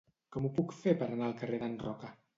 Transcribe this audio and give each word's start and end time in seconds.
Com 0.35 0.47
ho 0.47 0.49
puc 0.55 0.73
fer 0.79 0.95
per 1.03 1.11
anar 1.11 1.29
al 1.29 1.37
carrer 1.43 1.61
d'en 1.65 1.77
Roca? 1.89 2.15